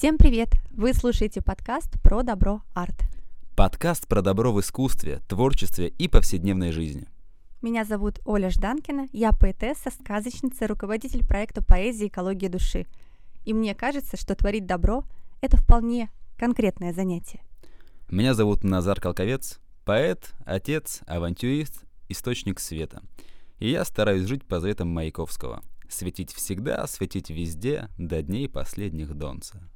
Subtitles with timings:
[0.00, 0.48] Всем привет!
[0.70, 3.02] Вы слушаете подкаст про добро арт.
[3.54, 7.06] Подкаст про добро в искусстве, творчестве и повседневной жизни.
[7.60, 12.06] Меня зовут Оля Жданкина, я поэтесса, сказочница, руководитель проекта «Поэзия.
[12.06, 12.86] Экология души».
[13.44, 15.04] И мне кажется, что творить добро–
[15.42, 16.08] это вполне
[16.38, 17.42] конкретное занятие.
[18.10, 23.02] Меня зовут Назар Колковец, поэт, отец, авантюрист, источник света.
[23.58, 25.62] И я стараюсь жить по заветам Маяковского.
[25.90, 29.69] Светить всегда, светить везде, до дней последних донца.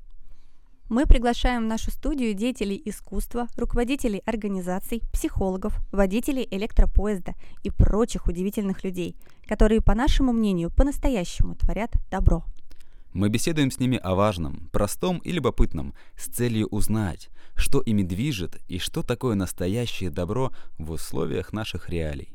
[0.90, 8.84] Мы приглашаем в нашу студию деятелей искусства, руководителей организаций, психологов, водителей электропоезда и прочих удивительных
[8.84, 9.16] людей,
[9.46, 12.44] которые, по нашему мнению, по-настоящему творят добро.
[13.14, 18.61] Мы беседуем с ними о важном, простом и любопытном, с целью узнать, что ими движет
[18.68, 22.34] и что такое настоящее добро в условиях наших реалий.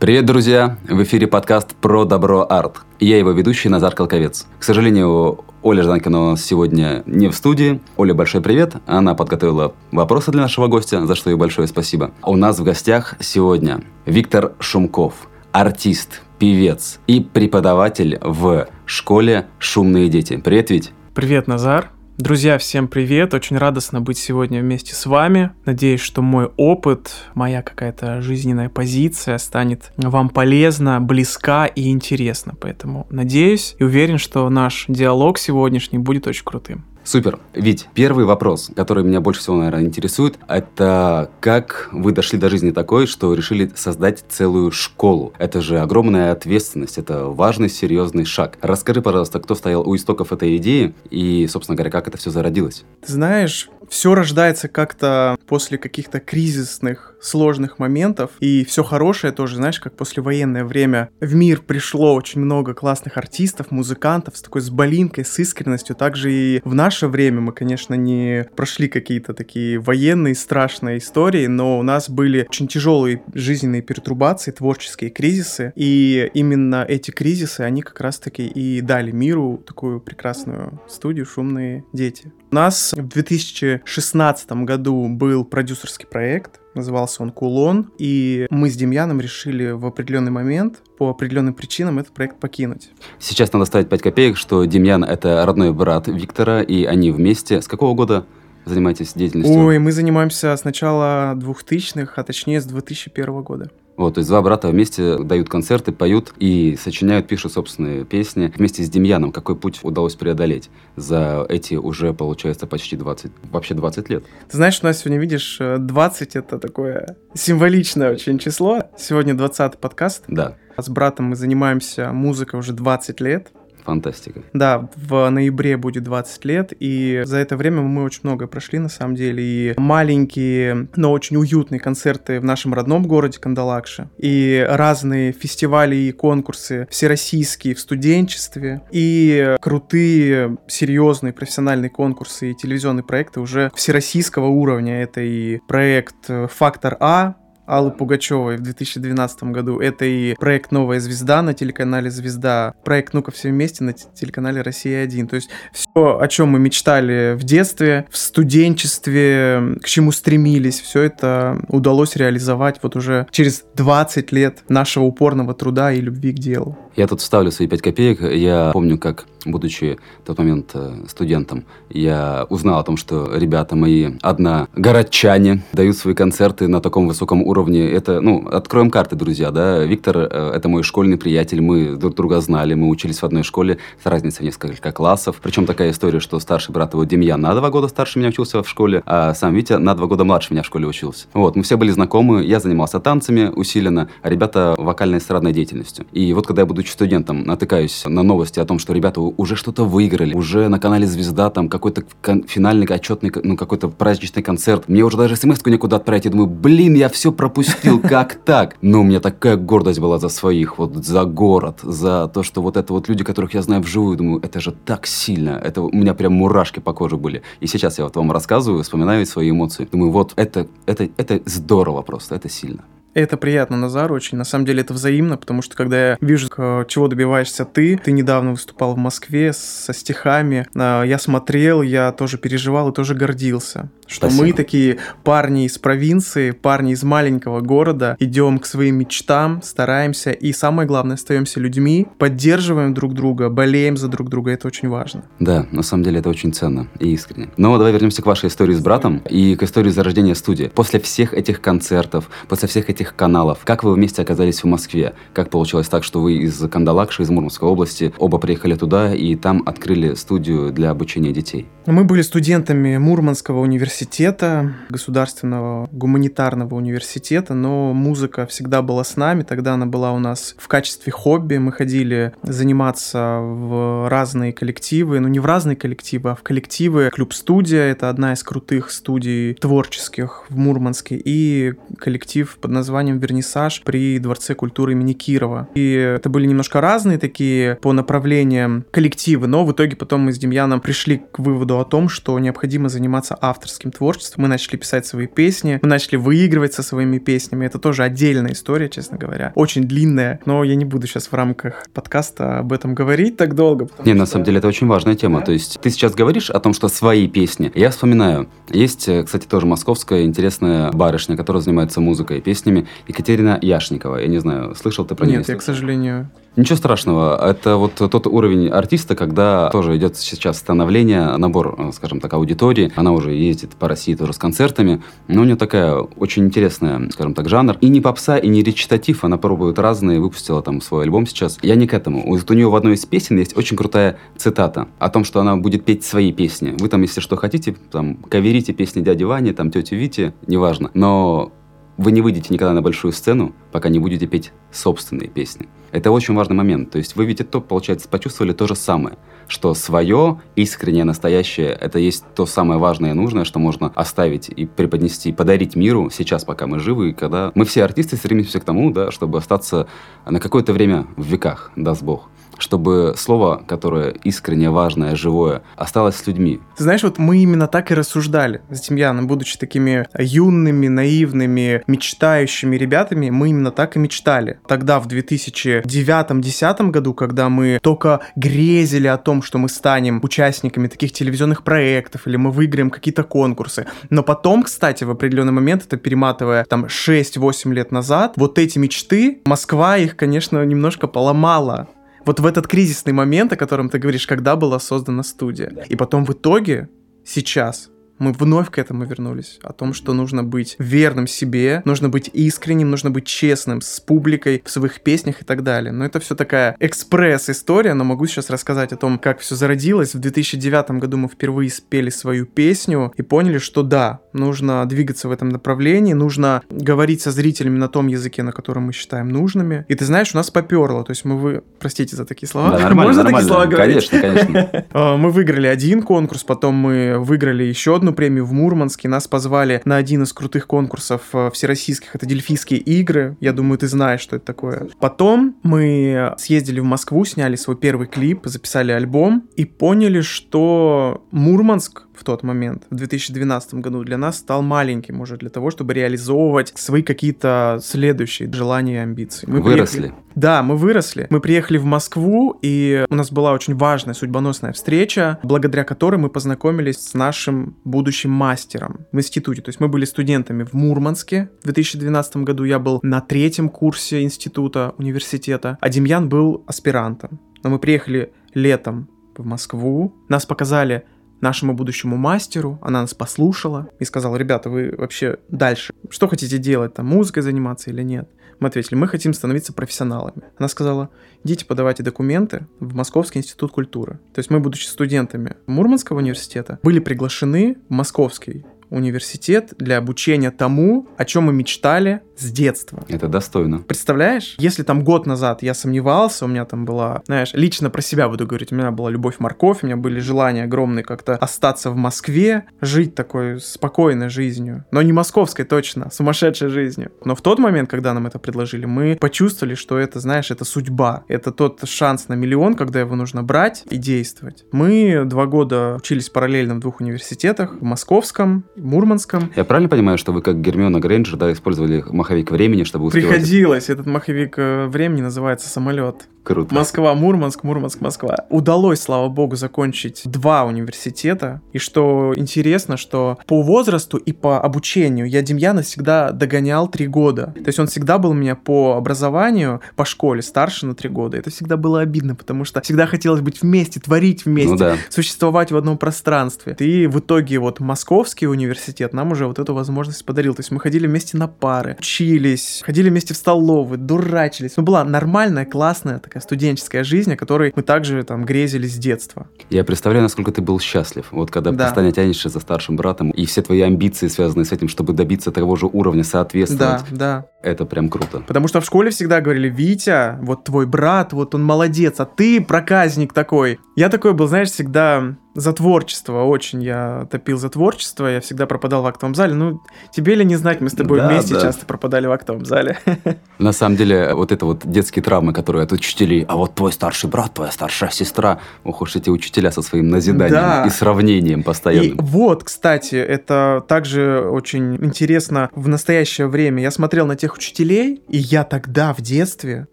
[0.00, 0.78] Привет, друзья!
[0.88, 2.78] В эфире подкаст «Про добро арт».
[3.00, 4.46] Я его ведущий Назар Колковец.
[4.58, 7.82] К сожалению, Оля Жданкина у нас сегодня не в студии.
[7.98, 8.76] Оля, большой привет.
[8.86, 12.12] Она подготовила вопросы для нашего гостя, за что ей большое спасибо.
[12.22, 20.38] У нас в гостях сегодня Виктор Шумков, артист, певец и преподаватель в школе «Шумные дети».
[20.38, 20.92] Привет, Вить!
[21.12, 21.90] Привет, Назар!
[22.20, 23.32] Друзья, всем привет!
[23.32, 25.52] Очень радостно быть сегодня вместе с вами.
[25.64, 32.54] Надеюсь, что мой опыт, моя какая-то жизненная позиция станет вам полезна, близка и интересна.
[32.60, 36.84] Поэтому надеюсь и уверен, что наш диалог сегодняшний будет очень крутым.
[37.04, 37.38] Супер.
[37.54, 42.70] Ведь первый вопрос, который меня больше всего, наверное, интересует, это как вы дошли до жизни
[42.70, 45.32] такой, что решили создать целую школу?
[45.38, 48.58] Это же огромная ответственность, это важный, серьезный шаг.
[48.60, 52.84] Расскажи, пожалуйста, кто стоял у истоков этой идеи и, собственно говоря, как это все зародилось?
[53.04, 59.80] Ты знаешь, все рождается как-то после каких-то кризисных, сложных моментов, и все хорошее тоже, знаешь,
[59.80, 64.70] как после военное время в мир пришло очень много классных артистов, музыкантов с такой с
[64.70, 65.96] балинкой, с искренностью.
[65.96, 71.78] Также и в наше время мы, конечно, не прошли какие-то такие военные страшные истории, но
[71.78, 78.00] у нас были очень тяжелые жизненные перетрубации, творческие кризисы, и именно эти кризисы, они как
[78.00, 82.32] раз-таки и дали миру такую прекрасную студию «Шумные дети».
[82.50, 89.20] У нас в 2016 году был продюсерский проект, назывался он «Кулон», и мы с Демьяном
[89.20, 92.90] решили в определенный момент по определенным причинам этот проект покинуть.
[93.18, 97.60] Сейчас надо ставить 5 копеек, что Демьян— это родной брат Виктора, и они вместе.
[97.60, 98.26] С какого года
[98.64, 99.58] занимаетесь деятельностью?
[99.58, 103.70] Ой, мы занимаемся с начала 2000-х, а точнее с 2001 года.
[104.00, 108.50] Вот, то есть два брата вместе дают концерты, поют и сочиняют, пишут собственные песни.
[108.56, 114.08] Вместе с Демьяном какой путь удалось преодолеть за эти уже, получается, почти 20, вообще 20
[114.08, 114.24] лет?
[114.48, 118.84] Ты знаешь, у нас сегодня, видишь, 20 это такое символичное очень число.
[118.96, 120.24] Сегодня 20 подкаст.
[120.28, 120.56] Да.
[120.78, 123.48] С братом мы занимаемся музыкой уже 20 лет.
[123.90, 124.42] Фантастика.
[124.52, 128.88] Да, в ноябре будет 20 лет, и за это время мы очень много прошли, на
[128.88, 135.32] самом деле, и маленькие, но очень уютные концерты в нашем родном городе Кандалакше, и разные
[135.32, 143.72] фестивали и конкурсы всероссийские в студенчестве, и крутые, серьезные профессиональные конкурсы и телевизионные проекты уже
[143.74, 145.02] всероссийского уровня.
[145.02, 147.34] Это и проект «Фактор А»,
[147.70, 149.78] Аллы Пугачевой в 2012 году.
[149.78, 155.28] Это и проект «Новая звезда» на телеканале «Звезда», проект «Ну-ка все вместе» на телеканале «Россия-1».
[155.28, 161.02] То есть все, о чем мы мечтали в детстве, в студенчестве, к чему стремились, все
[161.02, 166.76] это удалось реализовать вот уже через 20 лет нашего упорного труда и любви к делу.
[166.96, 168.20] Я тут вставлю свои 5 копеек.
[168.20, 173.76] Я помню, как будучи в тот момент э, студентом, я узнал о том, что ребята
[173.76, 177.88] мои одногородчане дают свои концерты на таком высоком уровне.
[177.90, 179.84] Это, ну, откроем карты, друзья, да.
[179.84, 183.78] Виктор э,— это мой школьный приятель, мы друг друга знали, мы учились в одной школе
[184.02, 185.40] с разницей в несколько классов.
[185.42, 188.68] Причем такая история, что старший брат его Демьян на два года старше меня учился в
[188.68, 191.26] школе, а сам Витя на два года младше меня в школе учился.
[191.32, 196.06] Вот, мы все были знакомы, я занимался танцами усиленно, а ребята вокальной эстрадной деятельностью.
[196.12, 199.84] И вот когда я, будучи студентом, натыкаюсь на новости о том, что ребята уже что-то
[199.84, 202.04] выиграли, уже на канале «Звезда» там какой-то
[202.46, 204.88] финальный отчетный, ну, какой-то праздничный концерт.
[204.88, 206.24] Мне уже даже смс некуда отправить.
[206.24, 208.76] Я думаю, блин, я все пропустил, как так?
[208.80, 212.78] Но у меня такая гордость была за своих, вот за город, за то, что вот
[212.78, 215.60] это вот люди, которых я знаю вживую, думаю, это же так сильно.
[215.62, 217.42] Это у меня прям мурашки по коже были.
[217.60, 219.86] И сейчас я вот вам рассказываю, вспоминаю свои эмоции.
[219.92, 222.84] Думаю, вот это, это, это здорово просто, это сильно.
[223.14, 224.38] Это приятно, Назар, очень.
[224.38, 226.48] На самом деле это взаимно, потому что когда я вижу,
[226.88, 232.38] чего добиваешься ты, ты недавно выступал в Москве со стихами, а, я смотрел, я тоже
[232.38, 234.46] переживал и тоже гордился что Спасибо.
[234.46, 240.52] мы такие парни из провинции, парни из маленького города, идем к своим мечтам, стараемся и
[240.52, 245.22] самое главное, остаемся людьми, поддерживаем друг друга, болеем за друг друга, это очень важно.
[245.38, 247.50] Да, на самом деле это очень ценно и искренне.
[247.56, 250.70] Но давай вернемся к вашей истории с братом и к истории зарождения студии.
[250.74, 255.14] После всех этих концертов, после всех этих каналов, как вы вместе оказались в Москве?
[255.32, 259.62] Как получилось так, что вы из Кандалакши, из Мурманской области, оба приехали туда и там
[259.66, 261.66] открыли студию для обучения детей?
[261.86, 269.74] Мы были студентами Мурманского университета, государственного гуманитарного университета, но музыка всегда была с нами, тогда
[269.74, 275.40] она была у нас в качестве хобби, мы ходили заниматься в разные коллективы, ну не
[275.40, 277.10] в разные коллективы, а в коллективы.
[277.10, 284.18] Клуб-студия, это одна из крутых студий творческих в Мурманске, и коллектив под названием Вернисаж при
[284.18, 285.68] Дворце культуры имени Кирова.
[285.74, 290.38] И это были немножко разные такие по направлениям коллективы, но в итоге потом мы с
[290.38, 295.06] Демьяном пришли к выводу о том, что необходимо заниматься авторским творчеством творчеством, мы начали писать
[295.06, 297.66] свои песни, мы начали выигрывать со своими песнями.
[297.66, 299.52] Это тоже отдельная история, честно говоря.
[299.54, 303.88] Очень длинная, но я не буду сейчас в рамках подкаста об этом говорить так долго.
[304.04, 304.18] Не, что...
[304.18, 305.40] на самом деле это очень важная тема.
[305.40, 305.46] Да?
[305.46, 307.70] То есть ты сейчас говоришь о том, что свои песни.
[307.74, 308.48] Я вспоминаю.
[308.68, 312.79] Есть, э, кстати, тоже московская интересная барышня, которая занимается музыкой и песнями.
[313.08, 314.16] Екатерина Яшникова.
[314.16, 315.38] Я не знаю, слышал ты про нее?
[315.38, 317.48] Нет, я, к сожалению, Ничего страшного.
[317.48, 322.92] Это вот тот уровень артиста, когда тоже идет сейчас становление, набор, скажем так, аудитории.
[322.96, 325.00] Она уже ездит по России тоже с концертами.
[325.28, 327.76] Но у нее такая очень интересная, скажем так, жанр.
[327.80, 329.22] И не попса, и не речитатив.
[329.22, 331.56] Она пробует разные, выпустила там свой альбом сейчас.
[331.62, 332.26] Я не к этому.
[332.26, 335.56] Вот у нее в одной из песен есть очень крутая цитата о том, что она
[335.56, 336.74] будет петь свои песни.
[336.78, 340.90] Вы там, если что хотите, там, каверите песни дяди Вани, там, тети Вити, неважно.
[340.94, 341.52] Но
[342.00, 345.68] вы не выйдете никогда на большую сцену, пока не будете петь собственные песни.
[345.92, 346.90] Это очень важный момент.
[346.90, 349.18] То есть вы ведь то, получается, почувствовали то же самое,
[349.48, 354.64] что свое, искреннее, настоящее, это есть то самое важное и нужное, что можно оставить и
[354.64, 358.90] преподнести, подарить миру сейчас, пока мы живы, и когда мы все артисты стремимся к тому,
[358.92, 359.86] да, чтобы остаться
[360.24, 362.30] на какое-то время в веках, даст Бог
[362.60, 366.60] чтобы слово, которое искренне важное, живое, осталось с людьми.
[366.76, 372.76] Ты знаешь, вот мы именно так и рассуждали с Демьяном, будучи такими юными, наивными, мечтающими
[372.76, 374.58] ребятами, мы именно так и мечтали.
[374.66, 381.12] Тогда, в 2009-2010 году, когда мы только грезили о том, что мы станем участниками таких
[381.12, 383.86] телевизионных проектов, или мы выиграем какие-то конкурсы.
[384.10, 389.40] Но потом, кстати, в определенный момент, это перематывая там 6-8 лет назад, вот эти мечты,
[389.44, 391.88] Москва их, конечно, немножко поломала
[392.24, 395.72] вот в этот кризисный момент, о котором ты говоришь, когда была создана студия.
[395.88, 396.88] И потом в итоге,
[397.24, 397.90] сейчас,
[398.20, 399.58] мы вновь к этому вернулись.
[399.62, 404.62] О том, что нужно быть верным себе, нужно быть искренним, нужно быть честным с публикой
[404.64, 405.90] в своих песнях и так далее.
[405.90, 410.14] Но это все такая экспресс-история, но могу сейчас рассказать о том, как все зародилось.
[410.14, 415.32] В 2009 году мы впервые спели свою песню и поняли, что да, нужно двигаться в
[415.32, 419.86] этом направлении, нужно говорить со зрителями на том языке, на котором мы считаем нужными.
[419.88, 421.62] И ты знаешь, у нас поперло, то есть мы вы...
[421.78, 422.72] Простите за такие слова.
[422.72, 423.38] Да, нормально, Можно нормально.
[423.38, 424.10] такие слова говорить?
[424.10, 424.84] Конечно, конечно.
[424.92, 429.08] А, мы выиграли один конкурс, потом мы выиграли еще одну премию в Мурманске.
[429.08, 432.14] Нас позвали на один из крутых конкурсов э, всероссийских.
[432.14, 433.36] Это Дельфийские игры.
[433.40, 434.88] Я думаю, ты знаешь, что это такое.
[434.98, 442.04] Потом мы съездили в Москву, сняли свой первый клип, записали альбом и поняли, что Мурманск
[442.20, 446.72] в тот момент, в 2012 году, для нас стал маленьким уже для того, чтобы реализовывать
[446.76, 449.46] свои какие-то следующие желания и амбиции.
[449.48, 449.98] Мы выросли.
[449.98, 450.22] Приехали...
[450.34, 451.26] Да, мы выросли.
[451.30, 456.28] Мы приехали в Москву, и у нас была очень важная судьбоносная встреча, благодаря которой мы
[456.28, 459.62] познакомились с нашим будущим мастером в институте.
[459.62, 462.64] То есть мы были студентами в Мурманске в 2012 году.
[462.64, 467.40] Я был на третьем курсе института, университета, а Демьян был аспирантом.
[467.62, 471.04] Но мы приехали летом в Москву, нас показали
[471.40, 476.94] нашему будущему мастеру, она нас послушала и сказала, ребята, вы вообще дальше, что хотите делать,
[476.94, 478.28] там, музыкой заниматься или нет?
[478.60, 480.42] Мы ответили, мы хотим становиться профессионалами.
[480.58, 481.08] Она сказала,
[481.44, 484.20] идите подавайте документы в Московский институт культуры.
[484.34, 491.08] То есть мы, будучи студентами Мурманского университета, были приглашены в Московский университет для обучения тому,
[491.16, 493.04] о чем мы мечтали с детства.
[493.08, 493.78] Это достойно.
[493.78, 494.54] Представляешь?
[494.58, 498.46] Если там год назад я сомневался, у меня там была, знаешь, лично про себя буду
[498.46, 503.14] говорить, у меня была любовь-морковь, у меня были желания огромные как-то остаться в Москве, жить
[503.14, 504.84] такой спокойной жизнью.
[504.90, 507.12] Но не московской точно, сумасшедшей жизнью.
[507.24, 511.24] Но в тот момент, когда нам это предложили, мы почувствовали, что это, знаешь, это судьба.
[511.28, 514.64] Это тот шанс на миллион, когда его нужно брать и действовать.
[514.72, 519.52] Мы два года учились параллельно в двух университетах, в Московском, в Мурманском.
[519.56, 523.28] Я правильно понимаю, что вы как Гермиона Грейнджер, да, использовали маховик времени, чтобы успевать.
[523.28, 523.90] Приходилось.
[523.90, 526.28] Этот маховик э, времени называется самолет.
[526.42, 526.74] Круто.
[526.74, 528.46] Москва, Мурманск, Мурманск, Москва.
[528.48, 531.60] Удалось, слава богу, закончить два университета.
[531.72, 537.52] И что интересно, что по возрасту и по обучению я Демьяна всегда догонял три года.
[537.56, 541.36] То есть он всегда был у меня по образованию, по школе старше на три года.
[541.36, 544.96] Это всегда было обидно, потому что всегда хотелось быть вместе, творить вместе, Ну да.
[545.10, 546.74] существовать в одном пространстве.
[546.78, 550.54] И в итоге вот Московский университет нам уже вот эту возможность подарил.
[550.54, 554.72] То есть мы ходили вместе на пары, учились, ходили вместе в столовые, дурачились.
[554.76, 559.46] Ну, была нормальная, классная такая студенческая жизнь, о которой мы также там грезили с детства.
[559.70, 561.26] Я представляю, насколько ты был счастлив.
[561.30, 561.84] Вот когда Да.
[561.86, 565.76] постоянно тянешься за старшим братом, и все твои амбиции, связанные с этим, чтобы добиться того
[565.76, 567.04] же уровня, Да, соответствовать.
[567.10, 567.46] да.
[567.62, 568.42] Это прям круто.
[568.46, 572.60] Потому что в школе всегда говорили, Витя, вот твой брат, вот он молодец, а ты
[572.60, 573.78] проказник такой.
[573.96, 579.02] Я такой был, знаешь, всегда за творчество, очень я топил за творчество, я всегда пропадал
[579.02, 579.54] в актовом зале.
[579.54, 579.80] Ну,
[580.12, 581.60] тебе ли не знать, мы с тобой Да, вместе да.
[581.62, 582.98] часто пропадали в актовом зале.
[583.58, 587.28] На самом деле, вот это вот детские травмы, которые от учителей, а вот твой старший
[587.28, 590.84] брат, твоя старшая сестра, ох уж эти учителя со своим назиданием Да.
[590.86, 592.18] и сравнением И постоянным.
[592.20, 596.82] вот, кстати, это также очень интересно в настоящее время.
[596.82, 599.88] Я смотрел на тех учителей, и я тогда в детстве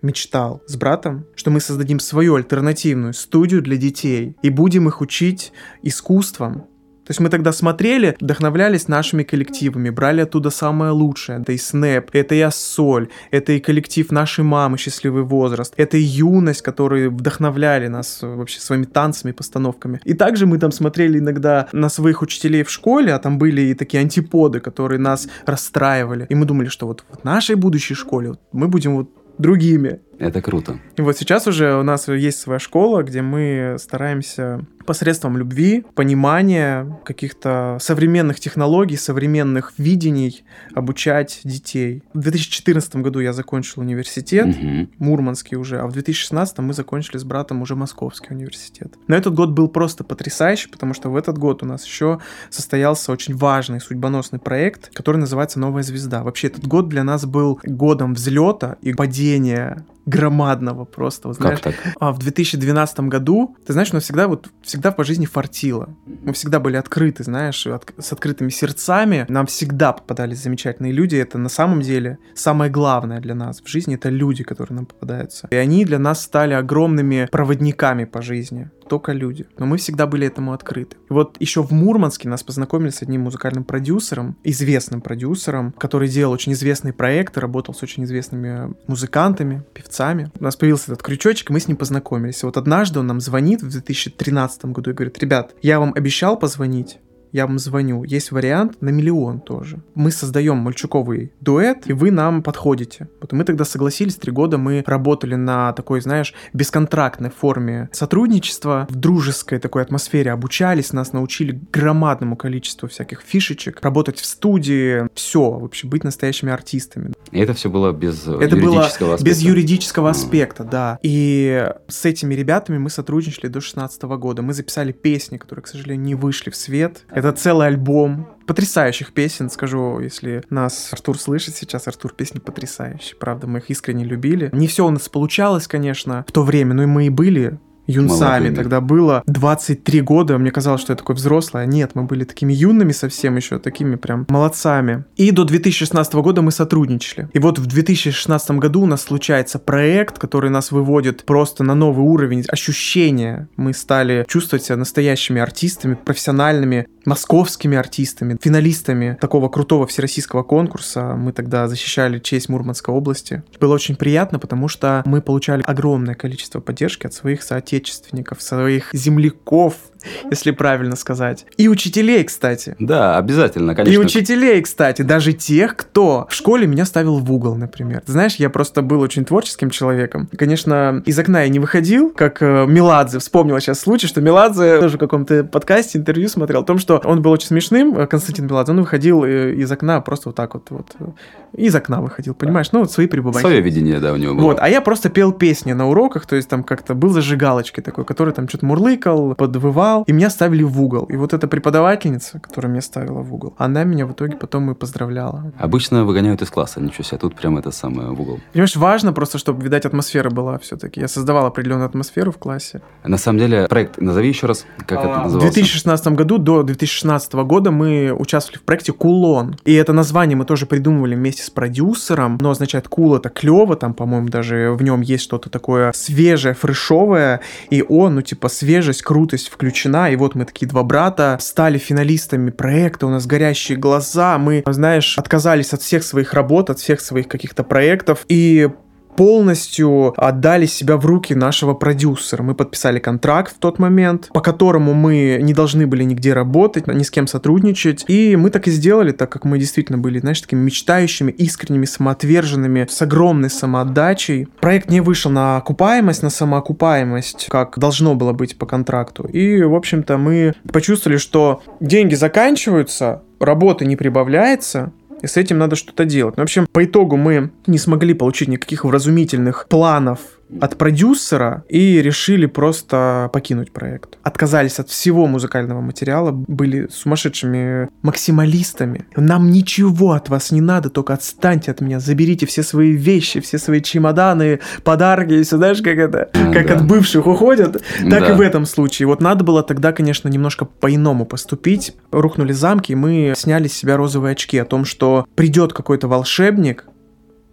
[0.01, 5.46] мечтал с братом, что мы создадим свою альтернативную студию для детей и будем их учить
[5.83, 6.67] искусством.
[7.07, 11.39] То есть мы тогда смотрели, вдохновлялись нашими коллективами, брали оттуда самое лучшее.
[11.39, 16.01] Это и Снэп, это и Ассоль, это и коллектив нашей мамы «Счастливый возраст», это и
[16.01, 20.01] юность, которые вдохновляли нас э, вообще своими танцами, постановками.
[20.03, 23.73] И также мы там смотрели иногда на своих учителей в школе, а там были и
[23.73, 26.25] такие антиподы, которые нас расстраивали.
[26.27, 30.01] И мы думали, что вот в нашей будущей школе мы будем вот другими.
[30.19, 30.79] Это круто.
[30.95, 36.99] И вот сейчас уже у нас есть своя школа, где мы стараемся посредством любви, понимания
[37.03, 42.03] каких-то современных технологий, современных видений обучать детей.
[42.13, 44.89] В 2014 году я закончил университет, Мгм.
[44.97, 48.93] Мурманский уже, а в 2016 мы закончили с братом уже Московский университет.
[49.07, 52.19] Но этот год был просто потрясающий, потому что в этот год у нас еще
[52.49, 56.23] состоялся очень важный судьбоносный проект, который называется «Новая звезда».
[56.23, 61.27] Вообще этот год для нас был годом взлета и падения громадного просто.
[61.27, 61.93] Вот, знаешь, Как так?
[61.99, 65.89] а в 2012 году, ты знаешь, нас всегда вот всегда по жизни фартило.
[66.23, 69.25] Мы всегда были открыты, знаешь, от- с открытыми сердцами.
[69.29, 71.15] Нам всегда попадались замечательные люди.
[71.17, 73.95] Это на самом деле самое главное для нас в жизни.
[73.95, 75.47] Это люди, которые нам попадаются.
[75.51, 78.71] И они для нас стали огромными проводниками по жизни.
[78.87, 79.45] Только люди.
[79.57, 80.97] Но мы всегда были этому открыты.
[81.09, 86.31] И вот еще в Мурманске нас познакомили с одним музыкальным продюсером, известным продюсером, который делал
[86.31, 90.31] очень известные проекты, работал с очень известными музыкантами, певцами.
[90.39, 92.41] У нас появился этот крючочек, и мы с ним познакомились.
[92.43, 96.37] И вот однажды он нам звонит в 2013 году и говорит, ребят, я вам обещал
[96.39, 96.99] позвонить,
[97.31, 98.03] я вам звоню.
[98.03, 99.81] Есть вариант на миллион тоже.
[99.95, 103.07] Мы создаем мальчуковый дуэт, и вы нам подходите.
[103.21, 108.95] Вот мы тогда согласились, три года мы работали на такой, знаешь, бесконтрактной форме сотрудничества, в
[108.95, 115.87] дружеской такой атмосфере обучались, нас научили громадному количеству всяких фишечек, работать в студии, все, вообще
[115.87, 117.13] быть настоящими артистами.
[117.31, 119.25] И это все было без э, Это было юридического аспекта.
[119.25, 120.11] без юридического А.
[120.11, 120.99] аспекта, да.
[121.01, 124.41] И с этими ребятами мы сотрудничали до 16 года.
[124.41, 127.03] Мы записали песни, которые, к сожалению, не вышли в свет.
[127.09, 133.45] Это целый альбом потрясающих песен, скажу, если нас Артур слышит сейчас, Артур, песни потрясающие, правда,
[133.45, 134.49] мы их искренне любили.
[134.53, 138.29] Не все у нас получалось, конечно, в то время, но и мы и были юнцами.
[138.29, 138.55] Молодыми.
[138.55, 142.53] Тогда было 23 года, мне казалось, что я такой взрослый, а нет, мы были такими
[142.53, 145.05] юными совсем еще, такими прям молодцами.
[145.15, 147.29] И до 2016 года мы сотрудничали.
[147.33, 152.05] И вот в 2016 году у нас случается проект, который нас выводит просто на новый
[152.05, 153.47] уровень ощущения.
[153.55, 161.15] Мы стали чувствовать себя настоящими артистами, профессиональными, московскими артистами, финалистами такого крутого всероссийского конкурса.
[161.15, 163.43] Мы тогда защищали честь Мурманской области.
[163.61, 169.75] Было очень приятно, потому что мы получали огромное количество поддержки от своих соотечественников, своих земляков,
[170.31, 171.45] если правильно сказать.
[171.57, 172.75] И учителей, кстати.
[172.79, 174.03] Да, обязательно, И конечно.
[174.03, 178.03] учителей, кстати, даже тех, кто в школе меня ставил в угол, например.
[178.05, 180.29] Знаешь, я просто был очень творческим человеком.
[180.37, 183.19] Конечно, из окна я не выходил, как э, Меладзе.
[183.19, 187.21] Вспомнила сейчас случай, что Меладзе тоже в каком-то подкасте интервью смотрел о том, что он
[187.21, 188.71] был очень смешным, э, Константин Меладзе.
[188.71, 191.05] Он выходил э, из окна просто вот так вот, вот э,
[191.53, 192.71] из окна выходил, понимаешь?
[192.71, 193.41] Ну, вот свои прибабахи.
[193.41, 194.43] Свое видение, да, у него было.
[194.43, 198.05] Вот, а я просто пел песни на уроках, то есть там как-то был зажигалочкой такой,
[198.05, 201.05] который там что-то мурлыкал, подвывал, и меня ставили в угол.
[201.05, 204.73] И вот эта преподавательница, которая меня ставила в угол, она меня в итоге потом и
[204.73, 205.51] поздравляла.
[205.57, 208.39] Обычно выгоняют из класса, ничего себе, тут прям это самое в угол.
[208.53, 210.99] Понимаешь, важно просто, чтобы, видать, атмосфера была все-таки.
[210.99, 212.81] Я создавал определенную атмосферу в классе.
[213.03, 215.51] На самом деле, проект, назови еще раз, как это А, В назывался?
[215.53, 219.57] 2016 году до 2017 2016 года мы участвовали в проекте «Кулон».
[219.65, 222.37] И это название мы тоже придумывали вместе с продюсером.
[222.41, 227.41] Но означает «кул»— это клево, там, по-моему, даже в нем есть что-то такое свежее, фрешовое.
[227.69, 230.11] И он, ну, типа, свежесть, крутость включена.
[230.11, 234.37] И вот мы такие два брата стали финалистами проекта, у нас горящие глаза.
[234.37, 238.25] Мы, знаешь, отказались от всех своих работ, от всех своих каких-то проектов.
[238.27, 238.69] И
[239.17, 242.43] полностью отдали себя в руки нашего продюсера.
[242.43, 247.03] Мы подписали контракт в тот момент, по которому мы не должны были нигде работать, ни
[247.03, 248.05] с кем сотрудничать.
[248.07, 252.85] И мы так и сделали, так как мы действительно были, знаешь, такими мечтающими, искренними, самоотверженными,
[252.89, 254.47] с огромной самоотдачей.
[254.61, 259.23] Проект не вышел на окупаемость, на самоокупаемость, как должно было быть по контракту.
[259.23, 265.75] И, в общем-то, мы почувствовали, что деньги заканчиваются, работы не прибавляется, и с этим надо
[265.75, 266.37] что-то делать.
[266.37, 270.19] Ну, в общем, по итогу мы не смогли получить никаких вразумительных планов
[270.61, 274.17] от продюсера и решили просто покинуть проект.
[274.23, 279.05] Отказались от всего музыкального материала, были сумасшедшими максималистами.
[279.15, 283.57] Нам ничего от вас не надо, только отстаньте от меня, заберите все свои вещи, все
[283.57, 286.75] свои чемоданы, подарки, и знаешь, как это, а, как да.
[286.75, 288.29] от бывших уходят, так да.
[288.29, 289.07] и в этом случае.
[289.07, 291.95] Вот надо было тогда, конечно, немножко по-иному поступить.
[292.11, 296.85] Рухнули замки, и мы сняли с себя розовые очки о том, что придет какой-то волшебник,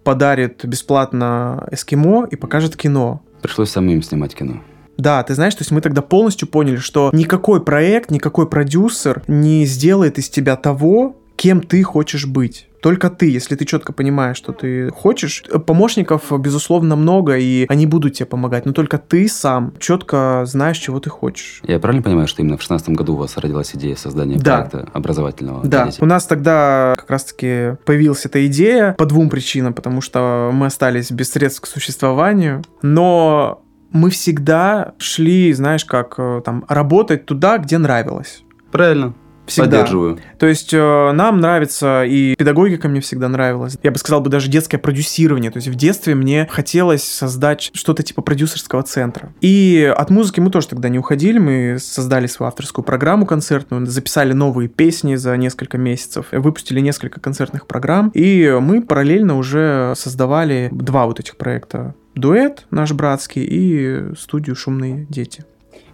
[0.05, 3.21] подарит бесплатно эскимо и покажет кино.
[3.41, 4.61] Пришлось самим снимать кино.
[4.97, 9.65] Да, ты знаешь, то есть мы тогда полностью поняли, что никакой проект, никакой продюсер не
[9.65, 12.69] сделает из тебя того, кем ты хочешь быть.
[12.85, 15.43] Только ты, если ты четко понимаешь, что ты хочешь.
[15.65, 20.99] Помощников, безусловно, много, и они будут тебе помогать, но только ты сам четко знаешь, чего
[20.99, 21.63] ты хочешь.
[21.63, 24.57] Я правильно понимаю, что именно в 2016 году у вас родилась идея создания да.
[24.57, 25.65] проекта образовательного?
[25.65, 30.67] Да, у нас тогда как раз-таки появилась эта идея по двум причинам, потому что мы
[30.67, 33.63] остались без средств к существованию, но
[33.93, 38.43] мы всегда шли, знаешь, как э, там работать туда, где нравилось.
[38.71, 39.15] Правильно.
[39.45, 39.77] Всегда.
[39.77, 40.19] Поддерживаю.
[40.39, 43.77] То есть э, нам нравится, и педагогика мне всегда нравилась.
[43.83, 45.51] Я бы сказал бы даже детское продюсирование.
[45.51, 49.33] То есть в детстве мне хотелось создать что-то типа продюсерского центра.
[49.41, 51.37] И от музыки мы тоже тогда не уходили.
[51.37, 57.67] Мы создали свою авторскую программу концертную, записали новые песни за несколько месяцев, выпустили несколько концертных
[57.67, 58.11] программ.
[58.13, 61.93] И мы параллельно уже создавали два вот этих проекта.
[62.15, 65.43] Дуэт наш братский и студию «Шумные дети».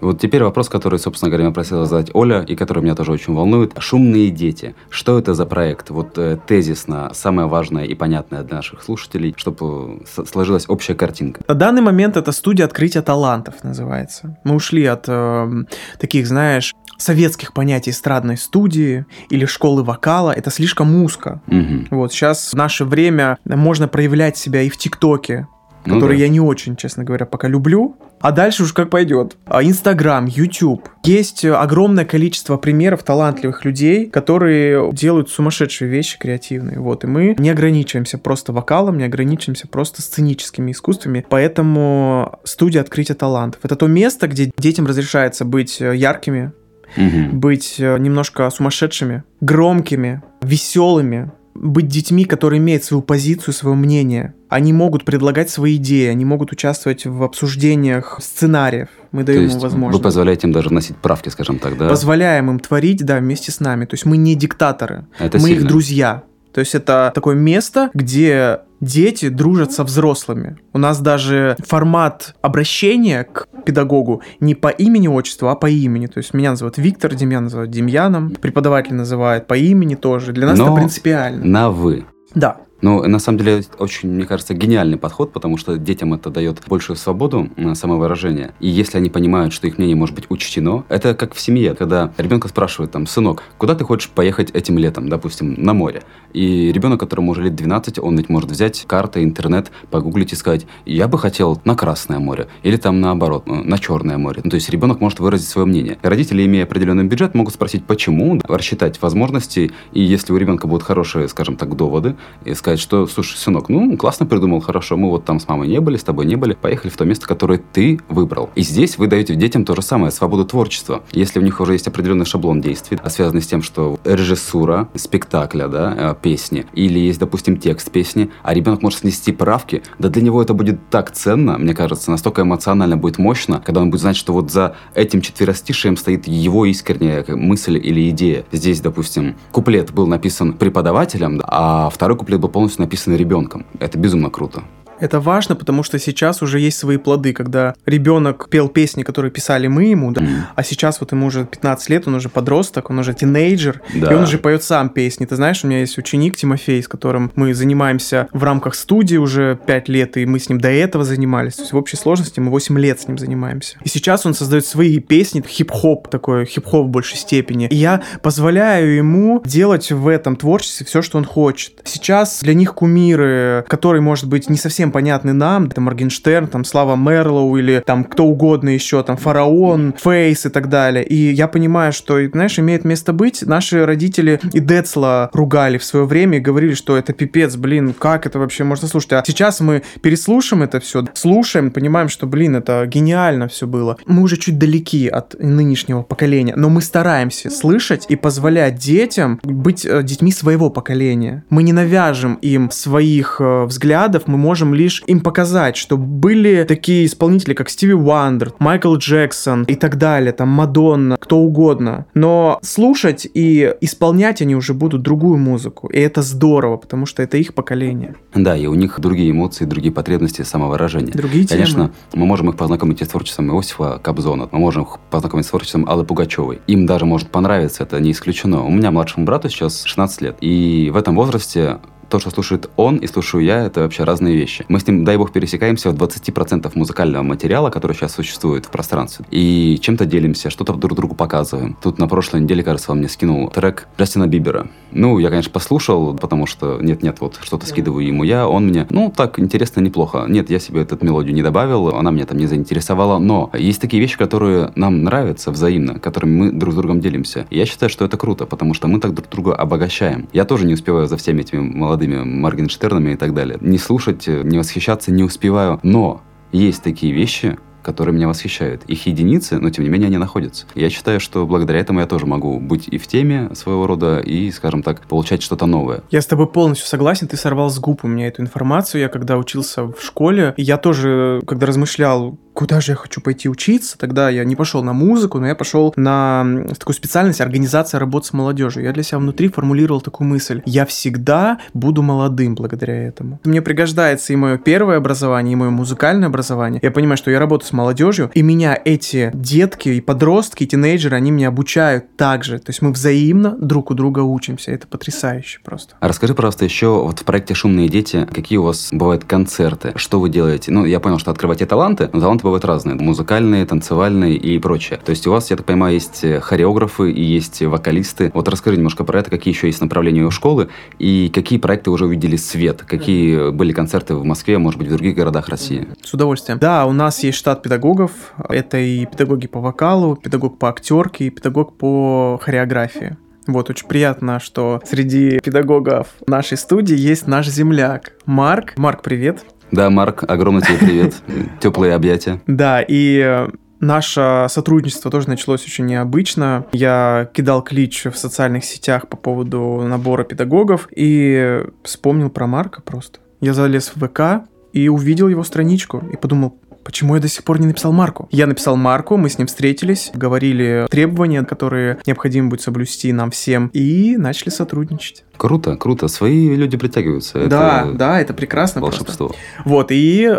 [0.02, 3.34] Вот теперь вопрос, который, собственно говоря, меня просила задать Оля, и который меня тоже очень
[3.34, 3.74] волнует.
[3.78, 4.76] «Шумные дети».
[4.90, 5.90] Что это за проект?
[5.92, 11.42] Вот э, тезисно, самое важное и понятное для наших слушателей, чтобы э, сложилась общая картинка.
[11.48, 14.38] На данный момент это студия открытия талантов называется.
[14.44, 15.64] Мы ушли от э,
[16.00, 21.42] таких, знаешь, советских понятий эстрадной студии или школы вокала, это слишком узко.
[21.48, 21.88] Угу.
[21.92, 25.48] Вот сейчас в наше время можно проявлять себя и в ТикТоке,
[25.86, 26.24] ну который да.
[26.24, 27.98] я не очень, честно говоря, пока люблю.
[28.22, 29.36] А дальше уж как пойдет.
[29.46, 30.88] А, Инстаграм, YouTube.
[31.04, 36.80] Есть огромное количество примеров талантливых людей, которые делают сумасшедшие вещи креативные.
[36.80, 41.26] Вот, и мы не ограничиваемся просто вокалом, не ограничиваемся просто сценическими искусствами.
[41.28, 43.62] Поэтому студия открытия талантов.
[43.64, 46.52] Это то место, где детям разрешается быть э, яркими,
[46.96, 47.36] угу.
[47.36, 54.34] быть э, немножко сумасшедшими, громкими, веселыми, быть детьми, которые имеют свою позицию, свое мнение.
[54.50, 58.90] Они могут предлагать свои идеи, они могут участвовать в обсуждениях сценариев.
[59.12, 59.98] Мы даем им возможность.
[59.98, 61.90] Вы позволяете им даже вносить правки, скажем так, да?
[61.90, 63.86] Позволяем им творить, да, вместе с нами.
[63.86, 65.62] То есть мы не диктаторы, Это мы сильно.
[65.64, 66.24] их друзья.
[66.54, 70.58] То есть это такое место, где дети дружат со взрослыми.
[70.74, 76.08] У нас даже формат обращения к педагогу не по имени отчеству, а по имени.
[76.08, 80.34] То есть меня называют Виктор, Демьян называют Демьяном, преподаватель называет по имени тоже.
[80.34, 81.46] Для нас Но это принципиально.
[81.46, 82.06] На вы.
[82.34, 82.58] Да.
[82.82, 86.98] Ну, на самом деле, очень, мне кажется, гениальный подход, потому что детям это дает большую
[86.98, 88.54] свободу на самовыражение.
[88.60, 92.12] И если они понимают, что их мнение может быть учтено, это как в семье, когда
[92.18, 96.02] ребенка спрашивают, там, сынок, куда ты хочешь поехать этим летом, допустим, на море?
[96.34, 100.66] И ребенок, которому уже лет 12, он ведь может взять карты, интернет, погуглить и сказать,
[100.86, 104.42] я бы хотел на Красное море, или там наоборот, э, на Черное море.
[104.44, 105.98] Ну, то есть ребенок может выразить свое мнение.
[106.02, 111.28] Родители, имея определенный бюджет, могут спросить, почему, рассчитать возможности, и если у ребенка будут хорошие,
[111.28, 112.16] скажем так, доводы,
[112.46, 115.68] и сказать, сказать, что, слушай, сынок, ну, классно придумал, хорошо, мы вот там с мамой
[115.68, 118.50] не были, с тобой не были, поехали в то место, которое ты выбрал.
[118.56, 121.02] И здесь вы даете детям то же самое, свободу творчества.
[121.12, 125.96] Если у них уже есть определенный шаблон действий, связанный с тем, что режиссура спектакля, да,
[125.98, 130.42] э, песни, или есть, допустим, текст песни, а ребенок может снести правки, да для него
[130.42, 134.32] это будет так ценно, мне кажется, настолько эмоционально будет мощно, когда он будет знать, что
[134.32, 138.46] вот за этим четверостишием стоит его искренняя мысль или идея.
[138.54, 143.66] Здесь, допустим, куплет был написан преподавателем, а второй куплет был полностью написаны ребенком.
[143.80, 144.64] Это безумно круто.
[145.02, 149.68] Это важно, потому что сейчас уже есть свои плоды, когда ребенок пел песни, которые писали
[149.68, 150.22] мы ему, да,
[150.56, 154.12] а сейчас вот ему уже 15 лет, он уже подросток, он уже тинейджер, Да.
[154.12, 155.26] и он уже поет сам песни.
[155.26, 159.60] Ты знаешь, у меня есть ученик Тимофей, с которым мы занимаемся в рамках студии уже
[159.66, 161.56] 5 лет, и мы с ним до этого занимались.
[161.56, 163.78] То есть в общей сложности мы 8 лет с ним занимаемся.
[163.84, 167.68] И сейчас он создает свои песни, хип-хоп такой, хип-хоп в большей степени.
[167.68, 171.82] И я позволяю ему делать в этом творчестве все, что он хочет.
[171.86, 176.96] Сейчас для них кумиры, которые, может быть, не совсем понятны нам, это Моргенштерн, там, Слава
[176.96, 181.04] Мерлоу или там кто угодно еще, там, Фараон, Фейс и так далее.
[181.04, 183.44] И я понимаю, что, знаешь, имеет место быть.
[183.44, 188.26] Наши родители и Децла ругали в свое время и говорили, что это пипец, блин, как
[188.26, 189.14] это вообще можно слушать?
[189.14, 193.98] А сейчас мы переслушаем это все, слушаем, понимаем, что, блин, это гениально все было.
[194.06, 199.86] Мы уже чуть далеки от нынешнего поколения, но мы стараемся слышать и позволять детям быть
[199.86, 201.44] э, детьми своего поколения.
[201.50, 207.06] Мы не навяжем им своих э, взглядов, мы можем лишь им показать, что были такие
[207.06, 212.06] исполнители, как Стиви Уандер, Майкл Джексон и так далее, там Мадонна, кто угодно.
[212.14, 215.88] Но слушать и исполнять они уже будут другую музыку.
[215.88, 218.16] И это здорово, потому что это их поколение.
[218.34, 221.14] Да, и у них другие эмоции, другие потребности самовыражения.
[221.14, 221.60] Другие темы.
[221.60, 225.88] Конечно, мы можем их познакомить с творчеством Иосифа Кобзона, мы можем их познакомить с творчеством
[225.88, 226.62] Аллы Пугачевой.
[226.68, 228.64] Им даже может понравиться, это не исключено.
[228.64, 231.80] У меня младшему брату сейчас 16 лет, и в этом возрасте
[232.12, 234.66] то, что слушает он и слушаю я, это вообще разные вещи.
[234.68, 239.26] Мы с ним, дай бог, пересекаемся в 20% музыкального материала, который сейчас существует в пространстве.
[239.32, 241.78] И чем-то делимся, что-то друг другу показываем.
[241.82, 244.68] Тут на прошлой неделе, кажется, он мне скинул трек Джастина Бибера.
[244.92, 249.12] Ну, я, конечно, послушал, потому что нет-нет, вот что-то скидываю ему я, он мне, ну,
[249.16, 250.26] так, интересно, неплохо.
[250.28, 254.02] Нет, я себе эту мелодию не добавил, она меня там не заинтересовала, но есть такие
[254.02, 257.48] вещи, которые нам нравятся взаимно, которыми мы друг с другом делимся.
[257.50, 260.28] И я считаю, что это круто, потому что мы так друг друга обогащаем.
[260.34, 263.58] Я тоже не успеваю за всеми этими молодыми Моргенштернами и так далее.
[263.62, 268.84] Не слушать, не восхищаться не успеваю, но есть такие вещи, которые меня восхищают.
[268.86, 270.66] Их единицы, но тем не менее они находятся.
[270.76, 274.52] Я считаю, что благодаря этому я тоже могу быть и в теме своего рода, и,
[274.52, 276.04] скажем так, получать что-то новое.
[276.12, 279.02] Я с тобой полностью согласен, ты сорвал с губ у меня эту информацию.
[279.02, 283.98] Я когда учился в школе, я тоже, когда размышлял, куда же я хочу пойти учиться,
[283.98, 288.34] тогда я не пошел на музыку, но я пошел на такую специальность организация работы с
[288.34, 288.84] молодежью.
[288.84, 290.62] Я для себя внутри формулировал такую мысль.
[290.66, 293.40] Я всегда буду молодым благодаря этому.
[293.44, 296.80] Мне пригождается и мое первое образование, и мое музыкальное образование.
[296.84, 301.16] Я понимаю, что я работаю с молодежью, и меня эти детки и подростки, и тинейджеры,
[301.16, 302.60] они меня обучают также.
[302.60, 304.72] То есть мы взаимно друг у друга учимся.
[304.72, 305.96] Это потрясающе просто.
[306.00, 309.94] А расскажи, пожалуйста, еще вот в проекте «Шумные дети» какие у вас бывают концерты?
[309.96, 310.72] Что вы делаете?
[310.72, 312.96] Ну, я понял, что открываете таланты, но таланты бывают разные.
[312.96, 315.00] Музыкальные, танцевальные и прочее.
[315.04, 318.32] То есть у вас, я так понимаю, есть э, хореографы и есть вокалисты.
[318.34, 322.06] Вот расскажи немножко про это, какие еще есть направления у школы и какие проекты уже
[322.06, 322.84] увидели свет?
[322.84, 325.88] Какие были концерты в Москве, может быть, в других городах России?
[326.04, 326.60] С удовольствием.
[326.60, 328.12] Да, у нас есть штат педагогов.
[328.50, 333.18] Это и педагоги по вокалу, педагог по актерке, и педагог по хореографии.
[333.48, 338.78] Вот, очень приятно, что среди педагогов нашей студии есть наш земляк Марк.
[338.78, 339.44] Марк, привет.
[339.72, 341.16] Да, Марк, огромный тебе привет.
[341.60, 342.42] Теплые объятия.
[342.48, 343.48] Да, и э,
[343.80, 346.66] наше сотрудничество тоже началось очень необычно.
[346.72, 353.20] Я кидал клич в социальных сетях по поводу набора педагогов и вспомнил про Марка просто.
[353.40, 357.60] Я залез в ВК и увидел его страничку и подумал, Почему я до сих пор
[357.60, 358.28] не написал Марку?
[358.32, 363.68] Я написал Марку, мы с ним встретились, говорили требования, которые необходимо будет соблюсти нам всем,
[363.74, 365.24] и начали сотрудничать.
[365.38, 366.08] Круто, круто.
[366.08, 367.48] Свои люди притягиваются.
[367.48, 369.02] да, Это да, это прекрасно просто.
[369.02, 369.32] волшебство.
[369.66, 370.30] Вот, и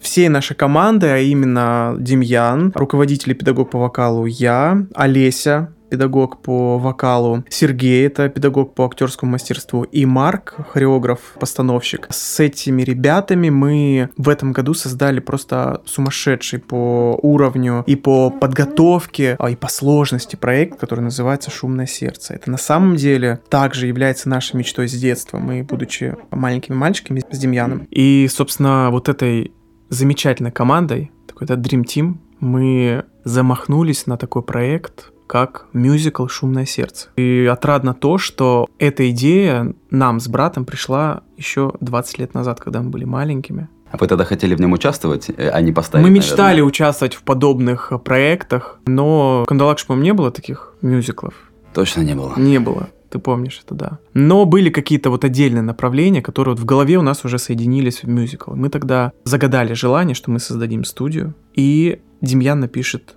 [0.00, 6.78] всей нашей команды, а именно Демьян, руководитель и педагог по вокалу я, Олеся, педагог по
[6.78, 12.08] вокалу, Сергей, это педагог по актерскому мастерству, и Марк, хореограф-постановщик.
[12.10, 19.36] С этими ребятами мы в этом году создали просто сумасшедший по уровню и по подготовке,
[19.38, 22.34] а и по сложности проект, который называется «Шумное сердце».
[22.34, 25.38] Это на самом деле также является нашей мечтой с детства.
[25.38, 27.86] Мы, будучи маленькими мальчиками с Демьяном.
[27.90, 29.52] И, собственно, вот этой
[29.88, 37.08] замечательной командой, такой-то Dream Team, мы замахнулись на такой проект, как мюзикл «Шумное сердце».
[37.16, 42.82] И отрадно то, что эта идея нам с братом пришла еще 20 лет назад, когда
[42.82, 43.68] мы были маленькими.
[43.90, 46.04] А вы тогда хотели в нем участвовать, э, а не поставить?
[46.04, 46.28] мы наверное?
[46.28, 51.34] мечтали участвовать в подобных э, проектах, но в Кандалакше, по-моему, не было таких мюзиклов.
[51.72, 52.34] Точно не было.
[52.36, 52.88] Не было.
[53.10, 53.98] Ты помнишь это, да.
[54.14, 58.08] Но были какие-то вот отдельные направления, которые вот в голове у нас уже соединились в
[58.08, 58.54] мюзикл.
[58.54, 63.14] Мы тогда загадали желание, что мы создадим студию, и Демьян напишет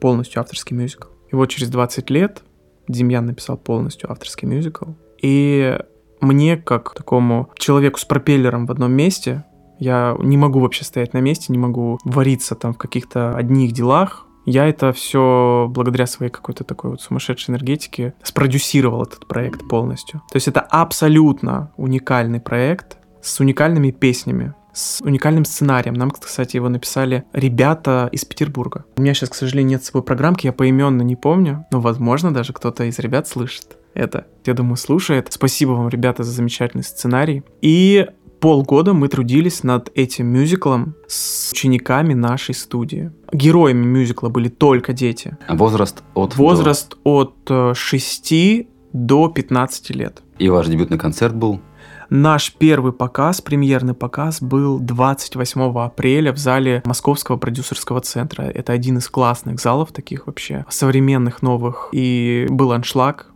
[0.00, 1.08] полностью авторский мюзикл.
[1.30, 2.42] И вот через 20 лет
[2.88, 4.86] Демьян написал полностью авторский мюзикл.
[5.20, 5.78] И
[6.20, 9.44] мне, как такому человеку с пропеллером в одном месте,
[9.78, 14.26] Я не могу вообще стоять на месте, не могу вариться там в каких-то одних делах.
[14.44, 20.22] Я это все благодаря своей какой-то такой вот сумасшедшей энергетике спродюсировал этот проект полностью.
[20.30, 25.94] То есть это абсолютно уникальный проект с уникальными песнями, с уникальным сценарием.
[25.94, 28.84] Нам, кстати, его написали ребята из Петербурга.
[28.96, 32.32] У меня сейчас, к сожалению, нет с собой программки, я поименно не помню, но, возможно,
[32.32, 34.26] даже кто-то из ребят слышит это.
[34.46, 35.28] Я думаю, слушает.
[35.30, 37.42] Спасибо вам, ребята, за замечательный сценарий.
[37.60, 38.06] И
[38.38, 43.10] полгода мы трудились над этим мюзиклом с учениками нашей студии.
[43.32, 45.36] Героями мюзикла были только дети.
[45.48, 46.36] А возраст от...
[46.36, 47.32] Возраст до...
[47.50, 50.22] от 6 э, до 15 лет.
[50.38, 51.60] И ваш дебютный концерт был?
[52.10, 58.44] Наш первый показ, премьерный показ, был 28 апреля в зале Московского продюсерского центра.
[58.44, 61.90] Это один из классных залов таких вообще, современных, новых.
[61.92, 63.30] И был аншлаг.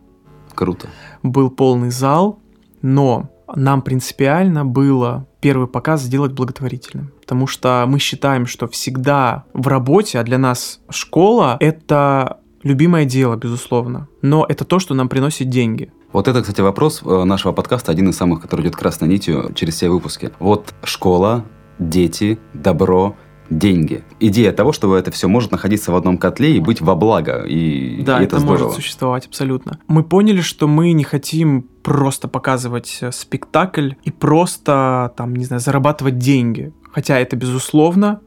[0.54, 0.88] Круто.
[1.22, 2.40] Был полный зал,
[2.80, 7.12] но нам принципиально было первый показ сделать благотворительным.
[7.20, 13.37] Потому что мы считаем, что всегда в работе, а для нас школа— это любимое дело,
[13.37, 14.08] безусловно.
[14.22, 15.92] Но это то, что нам приносит деньги.
[16.12, 19.75] Вот это, кстати, вопрос э, нашего подкаста, один из самых, который идет красной нитью через
[19.75, 20.31] все выпуски.
[20.38, 21.44] Вот школа,
[21.79, 23.16] дети, добро,
[23.48, 24.05] деньги.
[24.20, 27.44] Идея того, что это все может находиться в одном котле и быть во благо.
[27.44, 29.79] И, да, и это, это может существовать абсолютно.
[29.88, 35.61] Мы поняли, что мы не хотим просто показывать э, спектакль и просто, там, не знаю,
[35.61, 36.75] зарабатывать деньги.
[36.92, 38.20] Хотя это, безусловно,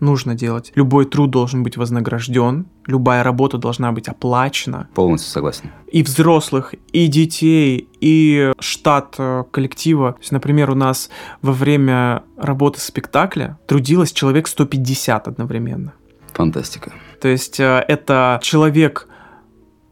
[0.00, 0.72] нужно делать.
[0.74, 4.88] Любой труд должен быть вознагражден, любая работа должна быть оплачена.
[4.94, 5.70] Полностью согласен.
[5.90, 10.12] И взрослых, и детей, и штат э, коллектива.
[10.12, 11.10] То есть, например, у нас
[11.42, 15.94] во время работы спектакля трудилось человек 150 одновременно.
[16.32, 16.92] Фантастика.
[17.20, 19.08] То есть э, это человек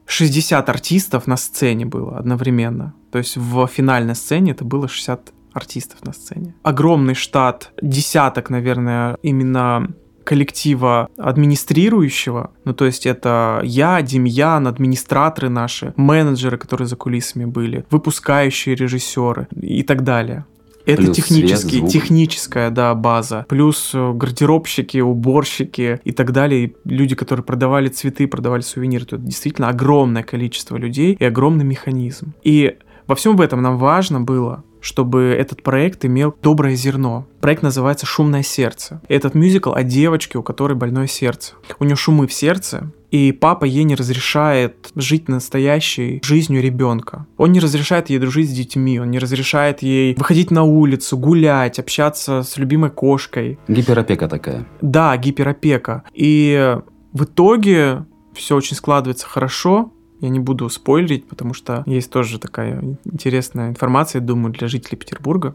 [0.06, 2.94] 60 артистов на сцене было одновременно.
[3.10, 6.54] То есть в финальной сцене это было 60 артистов на сцене.
[6.62, 9.88] Огромный штат, десяток, наверное, именно
[10.24, 17.84] коллектива администрирующего, ну то есть это я, Демьян, администраторы наши, менеджеры, которые за кулисами были,
[17.90, 20.46] выпускающие режиссеры и так далее.
[20.86, 23.46] Это Плюс технический, свет, техническая, да, база.
[23.48, 26.64] Плюс э, гардеробщики, уборщики и так далее.
[26.64, 29.04] И люди, которые продавали цветы, продавали сувениры.
[29.04, 32.34] Это действительно огромное количество людей и огромный механизм.
[32.42, 37.26] И во всем этом нам важно было чтобы этот проект имел доброе зерно.
[37.40, 39.00] Проект называется «Шумное сердце».
[39.08, 41.54] Этот мюзикл о девочке, у которой больное сердце.
[41.78, 47.26] У нее шумы в сердце, и папа ей не разрешает жить настоящей жизнью ребенка.
[47.38, 51.78] Он не разрешает ей дружить с детьми, он не разрешает ей выходить на улицу, гулять,
[51.78, 53.58] общаться с любимой кошкой.
[53.68, 54.66] Гиперопека такая.
[54.82, 56.02] Да, гиперопека.
[56.12, 56.76] И
[57.14, 59.93] в итоге все очень складывается хорошо,
[60.24, 65.54] я не буду спойлерить, потому что есть тоже такая интересная информация, думаю, для жителей Петербурга.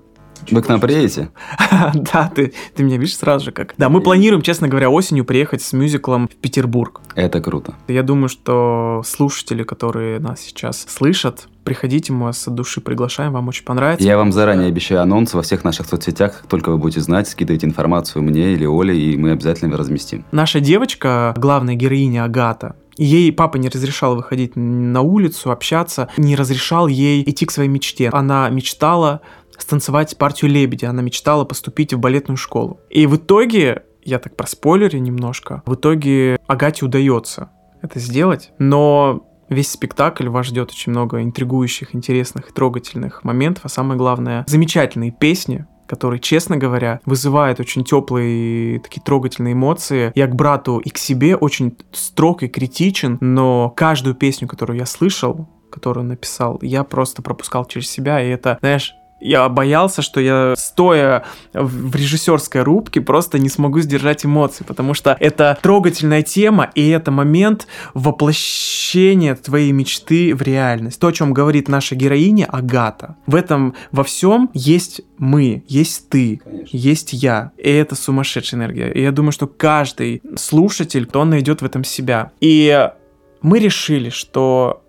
[0.51, 1.31] Вы к нам приедете?
[2.13, 3.73] да, ты, ты меня видишь сразу же как.
[3.77, 7.01] Да, мы планируем, честно говоря, осенью приехать с мюзиклом в Петербург.
[7.15, 7.73] Это круто.
[7.87, 13.49] Я думаю, что слушатели, которые нас сейчас слышат, приходите, мы вас от души приглашаем, вам
[13.49, 14.07] очень понравится.
[14.07, 17.67] Я вам заранее обещаю анонс во всех наших соцсетях, как только вы будете знать, скидывайте
[17.67, 20.23] информацию мне или Оле, и мы обязательно разместим.
[20.31, 26.87] Наша девочка, главная героиня Агата, Ей папа не разрешал выходить на улицу, общаться, не разрешал
[26.87, 28.09] ей идти к своей мечте.
[28.09, 29.21] Она мечтала
[29.57, 32.81] станцевать партию «Лебеди», она мечтала поступить в балетную школу.
[32.89, 37.49] И в итоге, я так проспойлерю немножко, в итоге Агате удается
[37.81, 43.69] это сделать, но весь спектакль вас ждет очень много интригующих, интересных и трогательных моментов, а
[43.69, 50.11] самое главное, замечательные песни, который, честно говоря, вызывает очень теплые такие трогательные эмоции.
[50.13, 54.85] Я к брату и к себе очень строг и критичен, но каждую песню, которую я
[54.85, 60.19] слышал, которую он написал, я просто пропускал через себя, и это, знаешь, я боялся, что
[60.19, 66.69] я, стоя в режиссерской рубке, просто не смогу сдержать эмоции, потому что это трогательная тема,
[66.75, 70.99] и это момент воплощения твоей мечты в реальность.
[70.99, 73.15] То, о чем говорит наша героиня Агата.
[73.25, 76.77] В этом во всем есть мы, есть ты, Конечно.
[76.77, 77.51] есть я.
[77.57, 78.91] И это сумасшедшая энергия.
[78.91, 82.31] И я думаю, что каждый слушатель, то он найдет в этом себя.
[82.39, 82.89] И
[83.41, 84.83] мы решили, что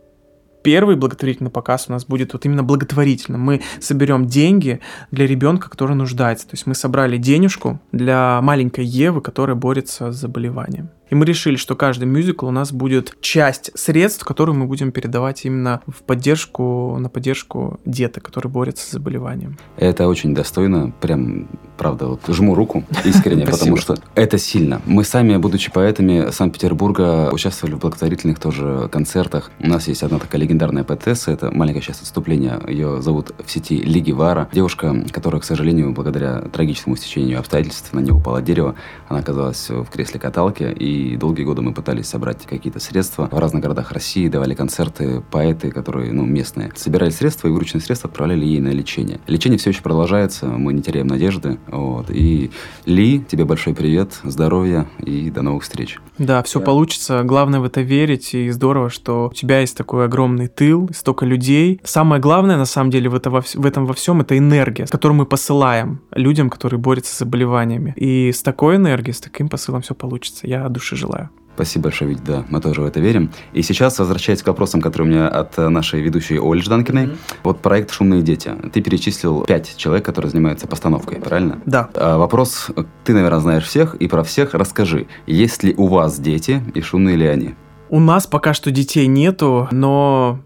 [0.62, 3.40] первый благотворительный показ у нас будет вот именно благотворительным.
[3.40, 6.46] Мы соберем деньги для ребенка, который нуждается.
[6.46, 10.90] То есть мы собрали денежку для маленькой Евы, которая борется с заболеванием.
[11.10, 15.44] И мы решили, что каждый мюзикл у нас будет часть средств, которые мы будем передавать
[15.44, 19.58] именно в поддержку, на поддержку деток, которые борются с заболеванием.
[19.76, 24.80] Это очень достойно, прям, правда, вот жму руку искренне, потому что это сильно.
[24.86, 29.50] Мы сами, будучи поэтами Санкт-Петербурга, участвовали в благотворительных тоже концертах.
[29.58, 33.78] У нас есть одна такая легендарная поэтесса, это маленькое сейчас отступление, ее зовут в сети
[33.78, 34.48] Лиги Вара.
[34.52, 38.76] Девушка, которая, к сожалению, благодаря трагическому стечению обстоятельств, на нее упало дерево,
[39.08, 43.28] она оказалась в кресле каталки, и долгие годы мы пытались собрать какие-то средства.
[43.30, 46.72] В разных городах России давали концерты поэты, которые, ну, местные.
[46.76, 49.20] Собирали средства и вырученные средства отправляли ей на лечение.
[49.26, 51.58] Лечение все еще продолжается, мы не теряем надежды.
[51.66, 52.10] Вот.
[52.10, 52.50] И
[52.86, 55.98] Ли, тебе большой привет, здоровья и до новых встреч.
[56.18, 56.66] Да, все да.
[56.66, 57.22] получится.
[57.24, 61.80] Главное в это верить, и здорово, что у тебя есть такой огромный тыл, столько людей.
[61.84, 65.18] Самое главное, на самом деле, в, это во, в этом во всем, это энергия, которую
[65.18, 67.94] мы посылаем людям, которые борются с заболеваниями.
[67.96, 70.46] И с такой энергией, с таким посылом все получится.
[70.46, 71.30] Я от души желаю.
[71.56, 73.32] Спасибо большое, Вить, да, мы тоже в это верим.
[73.52, 77.18] И сейчас, возвращаясь к вопросам, которые у меня от нашей ведущей Оли Жданкиной, mm-hmm.
[77.42, 78.52] вот проект «Шумные дети».
[78.72, 81.60] Ты перечислил пять человек, которые занимаются постановкой, правильно?
[81.66, 81.90] Да.
[81.94, 82.68] А вопрос,
[83.04, 85.06] ты, наверное, знаешь всех, и про всех расскажи.
[85.26, 87.54] Есть ли у вас дети, и шумные ли они?
[87.90, 90.38] У нас пока что детей нету, но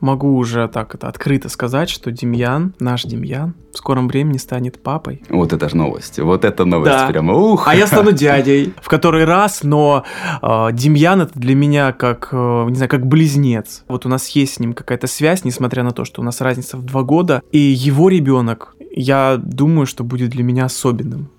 [0.00, 5.22] могу уже так это открыто сказать, что Демьян, наш Демьян, в скором времени станет папой.
[5.28, 6.18] Вот это же новость.
[6.18, 7.06] Вот это новость да.
[7.08, 7.34] прямо.
[7.34, 7.68] Ух.
[7.68, 10.04] А я стану дядей в который раз, но
[10.42, 13.84] э, Демьян это для меня как, э, не знаю, как близнец.
[13.88, 16.76] Вот у нас есть с ним какая-то связь, несмотря на то, что у нас разница
[16.76, 17.42] в два года.
[17.52, 21.30] И его ребенок, я думаю, что будет для меня особенным.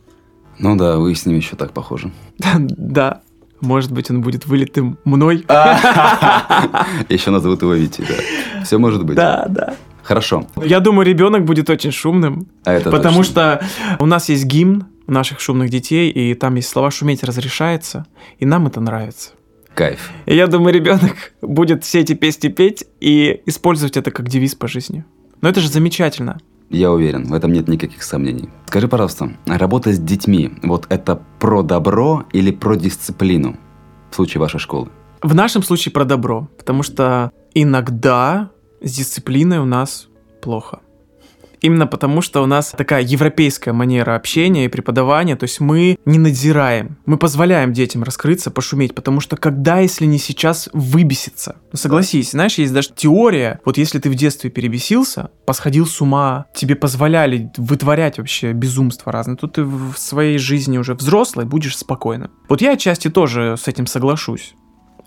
[0.60, 2.12] Ну да, вы с ним еще так похожи.
[2.58, 3.22] Да,
[3.62, 5.46] может быть, он будет вылитым мной.
[7.10, 8.64] Еще назовут его Вити, да.
[8.64, 9.16] Все может быть.
[9.16, 9.76] Да, да.
[10.04, 10.48] Хорошо.
[10.56, 12.48] Я думаю, ребенок будет очень шумным.
[12.66, 13.60] А это потому точно.
[13.62, 18.06] что у нас есть гимн наших шумных детей, и там есть слова «шуметь разрешается»,
[18.40, 19.32] и нам это нравится.
[19.74, 20.12] Кайф.
[20.26, 24.68] И я думаю, ребенок будет все эти песни петь и использовать это как девиз по
[24.68, 25.06] жизни.
[25.42, 26.40] Но это же замечательно.
[26.70, 28.50] Я уверен, в этом нет никаких сомнений.
[28.68, 33.58] Скажи, пожалуйста, работа с детьми, вот это про добро или про дисциплину
[34.12, 34.90] в случае вашей школы?
[35.24, 38.52] В нашем случае про добро, потому что иногда
[38.82, 40.08] с дисциплиной у нас
[40.42, 40.80] плохо.
[41.62, 46.20] Именно потому, что у нас такая европейская манера общения и преподавания, то есть мы не
[46.20, 51.58] надзираем, мы позволяем детям раскрыться, пошуметь, потому что когда, если не сейчас, выбесится?
[51.72, 56.46] Ну согласись, знаешь, есть даже теория, вот если ты в детстве перебесился, посходил с ума,
[56.56, 62.32] тебе позволяли вытворять вообще безумства разные, то ты в своей жизни уже взрослый будешь спокойно.
[62.48, 64.54] Вот я отчасти тоже с этим соглашусь.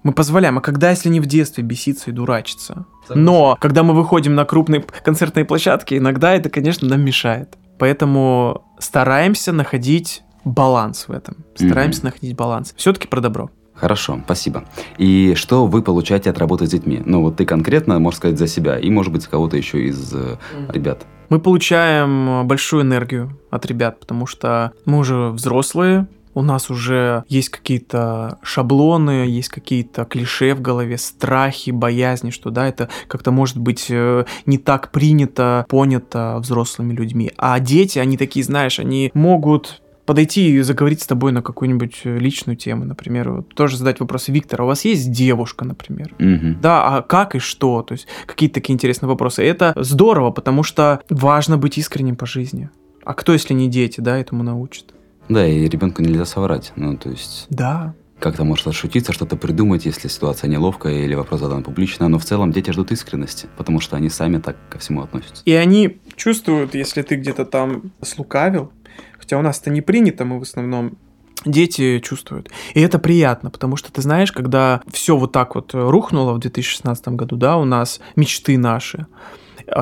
[0.02, 2.86] Мы позволяем, а когда, если не в детстве, беситься и дурачиться?
[3.08, 7.56] Но, когда мы выходим на крупные концертные площадки, иногда это, конечно, нам мешает.
[7.78, 11.36] Поэтому стараемся находить баланс в этом.
[11.54, 12.04] Стараемся mm-hmm.
[12.04, 12.74] находить баланс.
[12.76, 13.50] Все-таки про добро.
[13.74, 14.64] Хорошо, спасибо.
[14.98, 17.02] И что вы получаете от работы с детьми?
[17.04, 20.36] Ну, вот ты конкретно, можешь сказать, за себя, и, может быть, кого-то еще из э,
[20.68, 21.06] ребят.
[21.30, 27.50] Мы получаем большую энергию от ребят, потому что мы уже взрослые, у нас уже есть
[27.50, 33.86] какие-то шаблоны, есть какие-то клише в голове, страхи, боязни, что да, это как-то может быть
[33.90, 37.32] э, не так принято, понято взрослыми людьми.
[37.36, 42.18] А дети, они такие, знаешь, они могут подойти и заговорить с тобой на какую-нибудь э,
[42.18, 46.14] личную тему, например, тоже задать вопрос, Виктор, а у вас есть девушка, например?
[46.18, 46.60] Угу.
[46.60, 47.82] Да, а как и что?
[47.82, 49.44] То есть какие-то такие интересные вопросы.
[49.44, 52.70] Это здорово, потому что важно быть искренним по жизни.
[53.04, 54.94] А кто, если не дети, да, этому научат?
[55.28, 56.72] Да, и ребенку нельзя соврать.
[56.76, 57.46] Ну, то есть...
[57.48, 57.94] Да.
[58.18, 62.52] Как-то может отшутиться, что-то придумать, если ситуация неловкая или вопрос задан публично, но в целом
[62.52, 65.42] дети ждут искренности, потому что они сами так ко всему относятся.
[65.44, 68.72] И они чувствуют, если ты где-то там слукавил,
[69.18, 70.96] хотя у нас это не принято, мы в основном
[71.44, 72.50] дети чувствуют.
[72.74, 77.08] И это приятно, потому что ты знаешь, когда все вот так вот рухнуло в 2016
[77.08, 79.06] году, да, у нас мечты наши,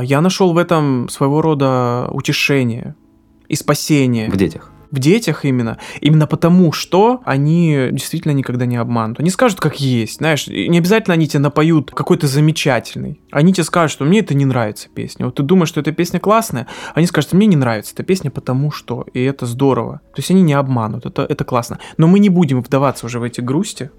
[0.02, 2.94] я нашел в этом своего рода утешение
[3.48, 4.30] и спасение.
[4.30, 9.20] В детях в детях именно, именно потому, что они действительно никогда не обманут.
[9.20, 13.20] Они скажут, как есть, знаешь, не обязательно они тебе напоют какой-то замечательный.
[13.30, 15.26] Они тебе скажут, что мне это не нравится песня.
[15.26, 18.30] Вот ты думаешь, что эта песня классная, они скажут, что мне не нравится эта песня
[18.30, 20.00] потому что, и это здорово.
[20.14, 21.78] То есть они не обманут, это, это классно.
[21.96, 23.90] Но мы не будем вдаваться уже в эти грусти,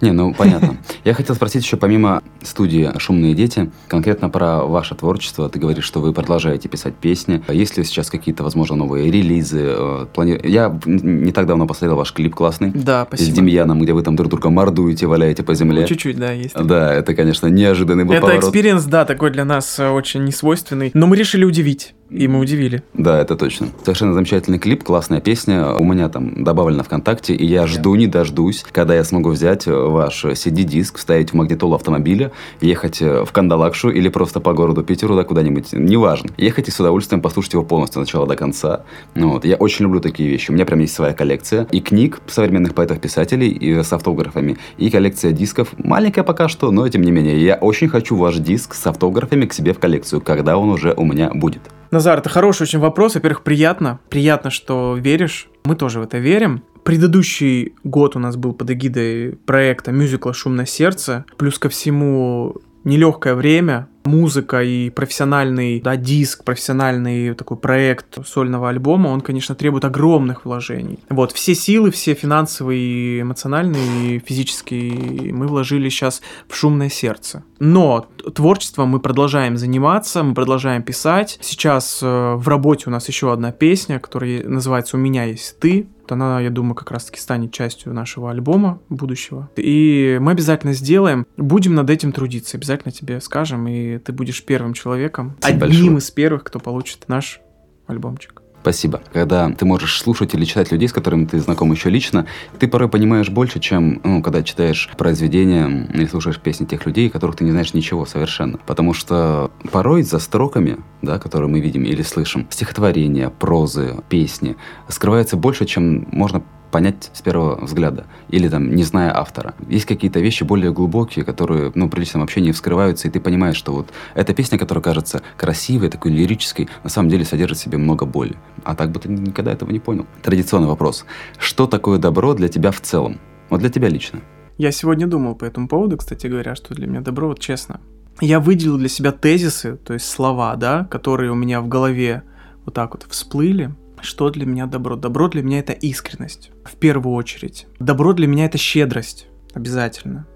[0.00, 0.76] не, ну понятно.
[1.04, 5.48] Я хотел спросить еще помимо студии «Шумные дети», конкретно про ваше творчество.
[5.48, 7.42] Ты говоришь, что вы продолжаете писать песни.
[7.48, 9.60] Есть ли сейчас какие-то, возможно, новые релизы?
[9.62, 10.38] Э, плани...
[10.42, 12.70] Я не так давно посмотрел ваш клип классный.
[12.70, 13.30] Да, спасибо.
[13.30, 15.82] С Демьяном, где вы там друг друга мордуете, валяете по земле.
[15.82, 16.54] Ну, чуть-чуть, да, есть.
[16.54, 20.90] Да, это, конечно, неожиданный был Это experience, да, такой для нас э, очень несвойственный.
[20.94, 21.94] Но мы решили удивить.
[22.10, 22.82] И мы удивили.
[22.92, 23.68] Да, это точно.
[23.84, 25.72] Совершенно замечательный клип, классная песня.
[25.74, 30.24] У меня там добавлена ВКонтакте, и я жду, не дождусь, когда я смогу взять ваш
[30.24, 35.72] CD-диск, вставить в магнитолу автомобиля, ехать в Кандалакшу или просто по городу Питеру, да, куда-нибудь,
[35.72, 36.30] неважно.
[36.36, 38.82] Ехать и с удовольствием послушать его полностью, от начала до конца.
[39.14, 39.44] Ну вот.
[39.44, 40.50] Я очень люблю такие вещи.
[40.50, 45.32] У меня прям есть своя коллекция и книг современных поэтов-писателей и с автографами, и коллекция
[45.32, 45.68] дисков.
[45.78, 47.40] Маленькая пока что, но тем не менее.
[47.40, 51.04] Я очень хочу ваш диск с автографами к себе в коллекцию, когда он уже у
[51.04, 51.62] меня будет.
[51.90, 53.16] Назар, это хороший очень вопрос.
[53.16, 53.98] Во-первых, приятно.
[54.10, 55.48] Приятно, что веришь.
[55.64, 56.62] Мы тоже в это верим.
[56.84, 61.24] Предыдущий год у нас был под эгидой проекта мюзикла «Шумное сердце».
[61.36, 69.08] Плюс ко всему нелегкое время, музыка и профессиональный да, диск, профессиональный такой проект сольного альбома,
[69.08, 70.98] он, конечно, требует огромных вложений.
[71.08, 77.44] Вот, все силы, все финансовые, эмоциональные, физические мы вложили сейчас в шумное сердце.
[77.58, 81.38] Но творчеством мы продолжаем заниматься, мы продолжаем писать.
[81.42, 85.86] Сейчас э, в работе у нас еще одна песня, которая называется «У меня есть ты»,
[86.12, 89.50] она, я думаю, как раз-таки станет частью нашего альбома будущего.
[89.56, 94.72] И мы обязательно сделаем, будем над этим трудиться, обязательно тебе скажем, и ты будешь первым
[94.74, 95.98] человеком, Спасибо одним большое.
[95.98, 97.40] из первых, кто получит наш
[97.86, 98.39] альбомчик.
[98.62, 99.00] Спасибо.
[99.12, 102.26] Когда ты можешь слушать или читать людей, с которыми ты знаком еще лично,
[102.58, 107.36] ты порой понимаешь больше, чем ну, когда читаешь произведения или слушаешь песни тех людей, которых
[107.36, 108.58] ты не знаешь ничего совершенно.
[108.66, 114.56] Потому что порой за строками, да, которые мы видим или слышим, стихотворения, прозы, песни,
[114.88, 119.54] скрывается больше, чем можно понять с первого взгляда, или там, не зная автора.
[119.68, 123.72] Есть какие-то вещи более глубокие, которые, ну, при личном общении вскрываются, и ты понимаешь, что
[123.72, 128.06] вот эта песня, которая кажется красивой, такой лирической, на самом деле содержит в себе много
[128.06, 128.36] боли.
[128.64, 130.06] А так бы ты никогда этого не понял.
[130.22, 131.04] Традиционный вопрос.
[131.38, 133.18] Что такое добро для тебя в целом?
[133.48, 134.20] Вот для тебя лично.
[134.58, 137.80] Я сегодня думал по этому поводу, кстати говоря, что для меня добро, вот честно.
[138.20, 142.22] Я выделил для себя тезисы, то есть слова, да, которые у меня в голове
[142.66, 144.96] вот так вот всплыли, что для меня добро?
[144.96, 147.66] Добро для меня это искренность, в первую очередь.
[147.78, 150.26] Добро для меня это щедрость, обязательно.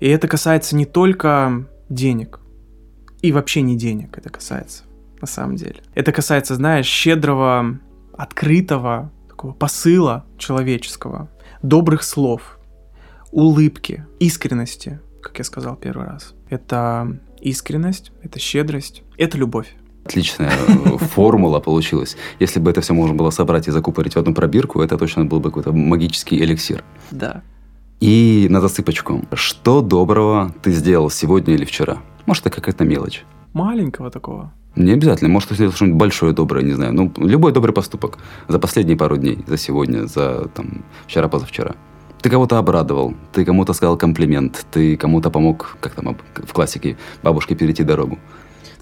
[0.00, 2.40] И это касается не только денег,
[3.22, 4.84] и вообще не денег это касается,
[5.20, 5.82] на самом деле.
[5.94, 7.78] Это касается, знаешь, щедрого,
[8.16, 11.30] открытого такого посыла человеческого,
[11.62, 12.58] добрых слов,
[13.32, 16.34] улыбки, искренности, как я сказал первый раз.
[16.50, 19.74] Это искренность, это щедрость, это любовь.
[20.04, 22.16] Отличная э, формула получилась.
[22.40, 25.40] Если бы это все можно было собрать и закупорить в одну пробирку, это точно был
[25.40, 26.84] бы какой-то магический эликсир.
[27.10, 27.42] Да.
[28.00, 29.24] И на засыпочку.
[29.34, 31.98] Что доброго ты сделал сегодня или вчера?
[32.26, 33.24] Может, это какая-то мелочь.
[33.52, 34.52] Маленького такого.
[34.76, 35.30] Не обязательно.
[35.30, 36.94] Может, ты сделал что-нибудь большое, доброе, не знаю.
[36.94, 38.18] Ну, любой добрый поступок.
[38.48, 41.74] За последние пару дней, за сегодня, за там, вчера-позавчера.
[42.22, 47.54] Ты кого-то обрадовал, ты кому-то сказал комплимент, ты кому-то помог, как там в классике, бабушке
[47.54, 48.18] перейти дорогу.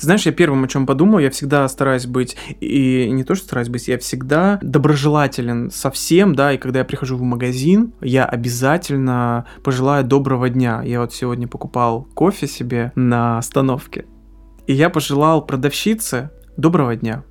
[0.00, 3.68] Знаешь, я первым о чем подумал, я всегда стараюсь быть, и не то, что стараюсь
[3.68, 9.46] быть, я всегда доброжелателен со всем, да, и когда я прихожу в магазин, я обязательно
[9.64, 10.82] пожелаю доброго дня.
[10.84, 14.06] Я вот сегодня покупал кофе себе на остановке,
[14.66, 17.24] и я пожелал продавщице доброго дня.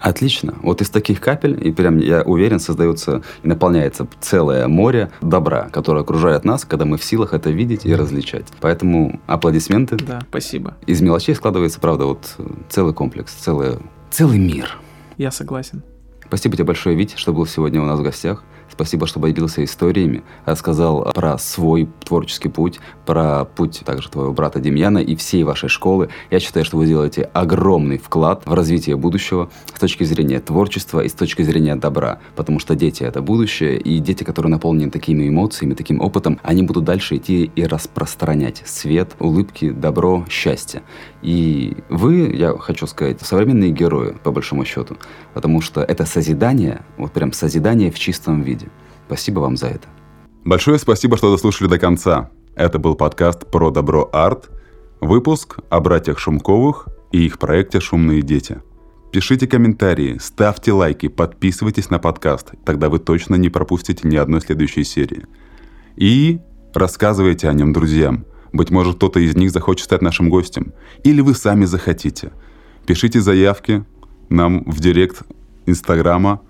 [0.00, 0.54] Отлично.
[0.62, 6.00] Вот из таких капель, и прям, я уверен, создается и наполняется целое море добра, которое
[6.00, 8.46] окружает нас, когда мы в силах это видеть и различать.
[8.60, 9.96] Поэтому аплодисменты.
[9.96, 10.76] Да, спасибо.
[10.86, 12.36] Из мелочей складывается, правда, вот
[12.68, 13.78] целый комплекс, целый,
[14.10, 14.76] целый мир.
[15.16, 15.82] Я согласен.
[16.26, 18.42] Спасибо тебе большое, Вить, что был сегодня у нас в гостях.
[18.74, 24.98] Спасибо, что поделился историями, рассказал про свой творческий путь, про путь также твоего брата Демьяна
[24.98, 26.08] и всей вашей школы.
[26.32, 31.08] Я считаю, что вы делаете огромный вклад в развитие будущего с точки зрения творчества и
[31.08, 35.74] с точки зрения добра, потому что дети— это будущее, и дети, которые наполнены такими эмоциями,
[35.74, 40.82] таким опытом, они будут дальше идти и распространять свет, улыбки, добро, счастье.
[41.22, 44.96] И вы, я хочу сказать, современные герои, по большому счету,
[45.32, 48.63] потому что это созидание, вот прям созидание в чистом виде.
[49.06, 49.88] Спасибо вам за это.
[50.44, 52.30] Большое спасибо, что дослушали до конца.
[52.54, 54.50] Это был подкаст про добро арт,
[55.00, 58.60] выпуск о братьях Шумковых и их проекте «Шумные дети».
[59.12, 64.82] Пишите комментарии, ставьте лайки, подписывайтесь на подкаст, тогда вы точно не пропустите ни одной следующей
[64.82, 65.26] серии.
[65.96, 66.40] И
[66.74, 68.24] рассказывайте о нем друзьям.
[68.52, 70.72] Быть может, кто-то из них захочет стать нашим гостем.
[71.04, 72.32] Или вы сами захотите.
[72.86, 73.84] Пишите заявки
[74.28, 75.22] нам в директ
[75.66, 76.40] Инстаграма,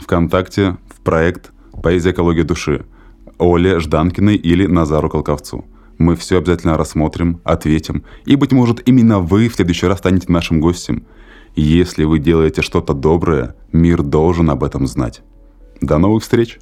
[0.00, 2.84] ВКонтакте, в проект «Поэзия экология души»
[3.38, 5.64] Оле Жданкиной или Назару Колковцу.
[5.98, 8.04] Мы все обязательно рассмотрим, ответим.
[8.24, 11.06] И, быть может, именно вы в следующий раз станете нашим гостем.
[11.54, 15.22] Если вы делаете что-то доброе, мир должен об этом знать.
[15.80, 16.58] До новых встреч!